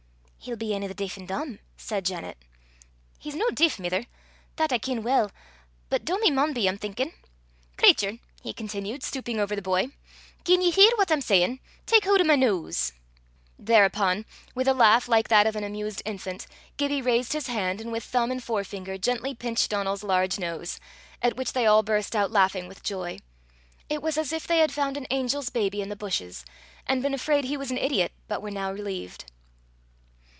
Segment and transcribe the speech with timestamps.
[0.43, 2.35] "He'll be ane o' the deif an' dumb," said Janet.
[3.19, 4.07] "He's no deif, mither;
[4.55, 5.29] that I ken weel;
[5.87, 7.13] but dumb he maun be, I'm thinkin'.
[7.77, 9.89] Cratur," he continued, stooping over the boy,
[10.43, 12.91] "gien ye hear what I'm sayin', tak haud o' my nose."
[13.59, 14.25] Thereupon,
[14.55, 18.03] with a laugh like that of an amused infant, Gibbie raised his hand, and with
[18.03, 20.79] thumb and forefinger gently pinched Donal's large nose,
[21.21, 23.19] at which they all burst out laughing with joy.
[23.89, 26.43] It was as if they had found an angel's baby in the bushes,
[26.87, 29.25] and been afraid he was an idiot, but were now relieved.